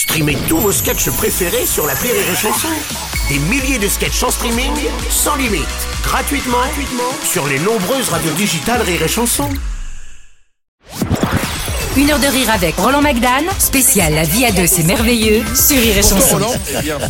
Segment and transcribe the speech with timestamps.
[0.00, 2.68] Streamez tous vos sketchs préférés sur la Rire et Chanson.
[3.28, 4.72] Des milliers de sketchs en streaming,
[5.10, 5.66] sans limite,
[6.02, 9.50] gratuitement, gratuitement sur les nombreuses radios digitales Rire et Chanson.
[11.98, 15.76] Une heure de rire avec Roland Magdan, spécial La vie à deux, c'est merveilleux, sur
[15.76, 16.38] Rire et Chanson.
[16.38, 16.54] Roland,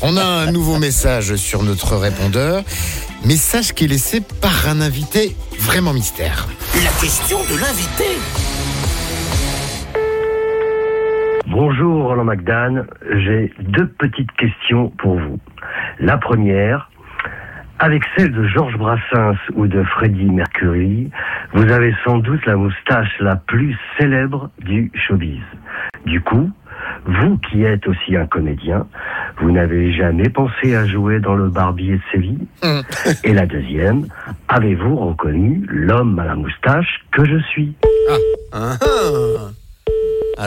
[0.03, 2.65] on a un nouveau message sur notre répondeur.
[3.25, 6.49] Message qui est laissé par un invité vraiment mystère.
[6.83, 8.19] La question de l'invité.
[11.51, 15.41] Bonjour Roland McDan, j'ai deux petites questions pour vous.
[15.99, 16.89] La première,
[17.81, 21.11] avec celle de Georges Brassens ou de Freddie Mercury,
[21.53, 25.43] vous avez sans doute la moustache la plus célèbre du showbiz.
[26.07, 26.49] Du coup,
[27.07, 28.87] vous qui êtes aussi un comédien,
[29.41, 32.47] vous n'avez jamais pensé à jouer dans le Barbier de Séville
[33.25, 34.07] Et la deuxième,
[34.47, 37.75] avez-vous reconnu l'homme à la moustache que je suis?
[38.53, 38.79] Alors,
[39.49, 39.60] Ah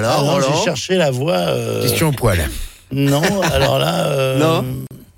[0.02, 1.36] non, Roland j'ai cherché la voix.
[1.36, 2.50] euh, Question au poil.
[2.92, 4.06] Non, alors là.
[4.08, 4.66] euh, Non.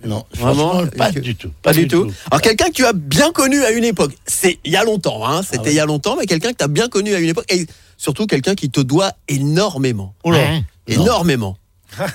[0.06, 1.50] Non, Vraiment franchement, pas que- du tout.
[1.64, 2.12] Pas du tout.
[2.30, 5.28] Alors quelqu'un que tu as bien connu à une époque, c'est il y a longtemps,
[5.28, 5.72] hein, c'était Ah ouais.
[5.72, 7.66] il y a longtemps, mais quelqu'un que tu as bien connu à une époque, et
[7.98, 10.14] surtout quelqu'un qui te doit énormément.
[10.24, 10.62] Ouais.
[10.86, 11.58] Énormément.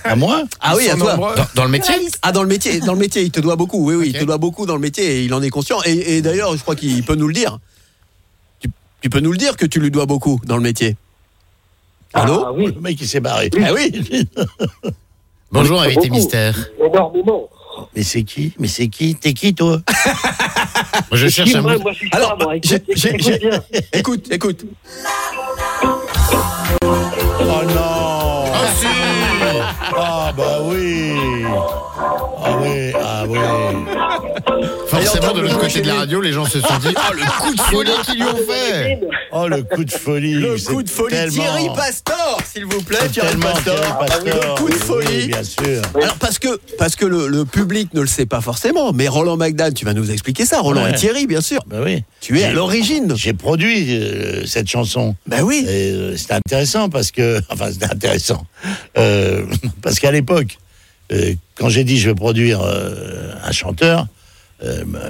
[0.04, 1.16] à moi Ah oui, à toi.
[1.16, 3.84] Dans, dans le métier Ah dans le métier, dans le métier, il te doit beaucoup.
[3.84, 4.20] Oui, oui, il Ok.
[4.20, 5.78] te doit beaucoup dans le métier et il en est conscient.
[5.84, 7.58] Et, et d'ailleurs, je crois qu'il peut nous le dire.
[8.60, 8.68] Tu,
[9.00, 10.96] tu peux nous le dire que tu lui dois beaucoup dans le métier.
[12.12, 13.50] Allô Ah oui, Le mec, il s'est barré.
[13.62, 13.92] Ah oui.
[15.52, 16.14] Bonjour, invité beaucoup.
[16.14, 16.56] mystère.
[16.84, 17.48] énormément.
[17.94, 19.80] Mais c'est qui Mais c'est qui T'es qui, toi
[21.10, 22.54] Moi, je cherche un moi, je suis Alors, ça, moi.
[22.62, 23.06] j'ai- Écoute,
[23.92, 23.92] écoute.
[23.92, 24.64] Écoute, écoute.
[25.82, 27.89] Oh non Ah
[29.96, 31.12] Ah bah oui.
[32.42, 33.38] Ah oui, ah oui.
[34.88, 37.54] Forcément, de l'autre côté de la radio, les gens se sont dit Oh, le coup
[37.54, 39.00] de folie qu'ils lui ont fait.
[39.32, 41.14] Oh, le coup de folie Le coup de folie.
[41.14, 42.98] tellement- Thierry Pastor, s'il vous plaît.
[43.12, 43.74] Thierry Pastor.
[43.80, 44.24] Thierry Pastor.
[44.24, 45.26] Le coup de Oui, folie.
[45.28, 45.82] bien sûr.
[45.94, 49.36] Alors parce que parce que le, le public ne le sait pas forcément, mais Roland
[49.36, 50.60] McDan, tu vas nous expliquer ça.
[50.60, 50.90] Roland Ouais.
[50.92, 51.60] et Thierry, bien sûr.
[51.66, 52.02] Bah oui.
[52.20, 53.14] Tu es à l'origine.
[53.16, 55.14] J'ai produit euh, cette chanson.
[55.26, 55.64] Ben oui.
[55.68, 58.46] Et euh, c'était intéressant parce que, enfin, c'était intéressant
[58.98, 59.44] Euh,
[59.82, 60.58] parce qu'à l'époque,
[61.56, 64.06] quand j'ai dit je vais produire un chanteur,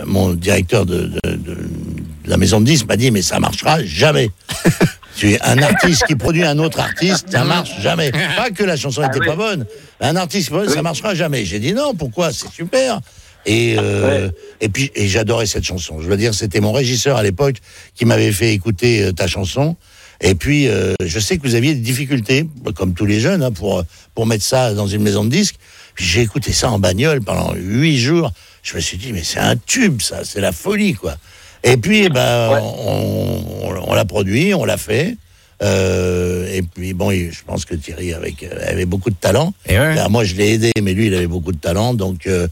[0.07, 3.83] mon directeur de, de- de- de la maison de disques m'a dit mais ça marchera
[3.85, 4.31] jamais.
[5.21, 8.11] Tu es un artiste qui produit un autre artiste, ça marche jamais.
[8.11, 9.67] Pas que la chanson n'était pas bonne,
[10.01, 11.45] un artiste, ça marchera jamais.
[11.45, 12.33] J'ai dit non, pourquoi?
[12.33, 13.03] C'est super.
[13.45, 14.31] Et, euh,
[14.63, 16.01] et puis et j'adorais cette chanson.
[16.01, 17.57] Je veux dire, c'était mon régisseur à l'époque
[17.95, 19.77] qui m'avait fait écouter euh, ta chanson.
[20.23, 23.53] Et puis, euh, je sais que vous aviez des difficultés, comme tous les jeunes, hein,
[23.53, 25.57] pour pour mettre ça dans une maison de disques.
[25.97, 28.33] Puis j'ai écouté ça en bagnole pendant huit jours.
[28.63, 31.17] Je me suis dit, mais c'est un tube, ça, c'est la folie, quoi.
[31.63, 35.17] Et puis, eh ben, on, on- on l'a produit, on l'a fait.
[35.63, 39.53] Euh, et puis, bon, je pense que Thierry avec, euh, avait beaucoup de talent.
[39.67, 39.87] Et ouais.
[39.99, 41.93] Alors, moi, je l'ai aidé, mais lui, il avait beaucoup de talent.
[41.93, 42.49] Donc, euh,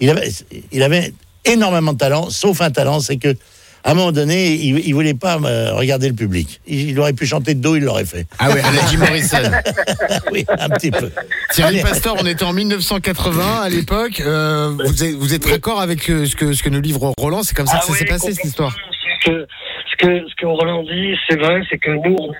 [0.00, 0.28] il, avait,
[0.72, 1.12] il avait
[1.44, 3.36] énormément de talent, sauf un talent, c'est que
[3.86, 6.60] à un moment donné, il, il voulait pas euh, regarder le public.
[6.66, 8.26] Il, il aurait pu chanter de dos, il l'aurait fait.
[8.40, 9.38] Ah ouais, à la Jim Morrison.
[10.32, 11.10] Oui, un petit peu.
[11.52, 14.20] Thierry Pastor, on était en 1980 à l'époque.
[14.20, 17.44] Euh, vous, êtes, vous êtes d'accord avec euh, ce que, ce que nous livre Roland?
[17.44, 19.46] C'est comme ça Ah que ça oui, s'est passé cette histoire C'est que,
[19.92, 22.32] ce que, ce que Roland dit, c'est vrai, c'est que nous, on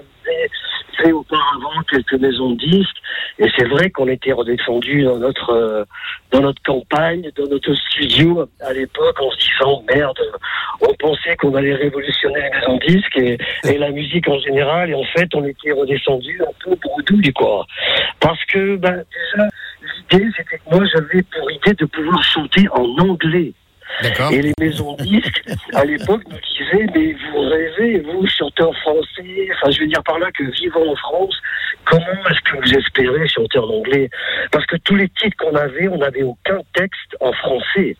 [1.56, 2.96] auparavant quelques maisons de disques,
[3.38, 5.84] et c'est vrai qu'on était redescendu dans notre, euh,
[6.30, 10.18] dans notre campagne, dans notre studio à l'époque, en se disant, merde,
[10.80, 14.90] on pensait qu'on allait révolutionner les maisons de disques et, et la musique en général,
[14.90, 17.66] et en fait, on était redescendu un peu bredouille, quoi.
[18.20, 19.48] Parce que, ben, déjà,
[19.82, 23.52] l'idée, c'était que moi, j'avais pour idée de pouvoir chanter en anglais.
[24.30, 25.42] Et les maisons de disques,
[25.74, 30.18] à l'époque, nous disaient, mais vous rêvez, vous, chanteur français, enfin, je veux dire par
[30.18, 31.34] là que vivant en France,
[31.84, 34.10] comment est-ce que vous espérez chanter en anglais?
[34.52, 37.96] Parce que tous les titres qu'on avait, on n'avait aucun texte en français.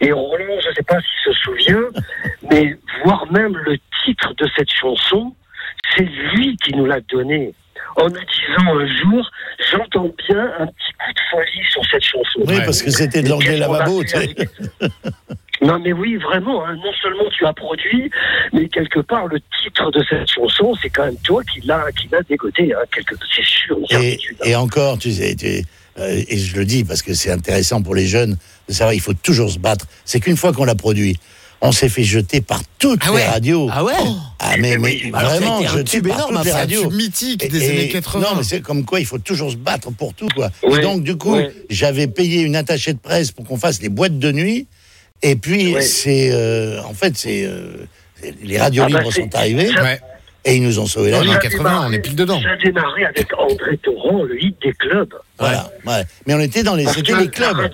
[0.00, 1.84] Et Roland, je ne sais pas s'il se souvient,
[2.50, 5.34] mais voire même le titre de cette chanson,
[5.96, 7.54] c'est lui qui nous l'a donné.
[7.96, 9.30] En nous disant un jour,
[9.70, 12.40] j'entends bien un petit coup de folie sur cette chanson.
[12.46, 14.34] Oui, parce que c'était de l'anglais lavabo, tu sais.
[15.66, 18.10] Non mais oui, vraiment, hein, non seulement tu as produit,
[18.52, 22.08] mais quelque part le titre de cette chanson, c'est quand même toi qui l'as qui
[22.10, 23.14] l'a dégoté, hein, quelque...
[23.34, 24.34] c'est sûr, Et, hein.
[24.44, 25.62] et encore, tu sais, tu-
[25.98, 28.36] euh, et je le dis parce que c'est intéressant pour les jeunes
[28.68, 29.86] de savoir, il faut toujours se battre.
[30.04, 31.18] C'est qu'une fois qu'on l'a produit,
[31.62, 33.22] on s'est fait jeter par toutes Ah ouais.
[33.22, 33.68] les radios.
[33.72, 33.92] Ah ouais.
[34.38, 36.82] Ah mais, mais vraiment, jeté tube par énorme, toutes les radios.
[36.82, 38.20] tube mythique des Et- années et- 80.
[38.28, 40.50] Non, mais c'est comme quoi il faut toujours se battre pour tout, quoi.
[40.70, 41.50] Et donc, du coup, ouais.
[41.70, 44.66] j'avais payé une attachée de presse pour qu'on fasse des boîtes de nuit.
[45.22, 45.80] Et puis, Ouais.
[45.82, 46.30] c'est.
[46.32, 47.44] euh, en fait, c'est.
[47.46, 47.86] euh,
[48.42, 49.68] les radios Ah bah, libres sont arrivées.
[49.70, 50.00] Ouais.
[50.48, 51.28] Et ils nous ont sauvé la vie.
[51.28, 52.40] oui, a 80, démarré- on est pile dedans.
[52.40, 55.12] Ça a démarré avec André Torrent, le hit des clubs.
[55.40, 56.02] Voilà, ouais.
[56.26, 57.68] Mais on était dans les, c'était les clubs.